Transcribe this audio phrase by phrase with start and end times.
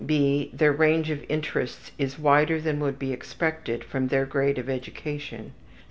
[0.03, 4.67] (b) Their range of interests is wider than would be expected from their grade of
[4.67, 5.51] education.